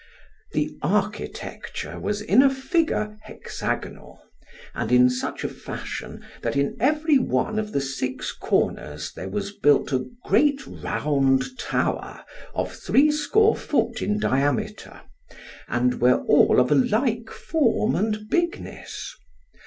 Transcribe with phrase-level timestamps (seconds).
[0.53, 4.19] The architecture was in a figure hexagonal,
[4.73, 9.51] and in such a fashion that in every one of the six corners there was
[9.51, 12.25] built a great round tower
[12.55, 15.01] of threescore foot in diameter,
[15.67, 19.15] and were all of a like form and bigness.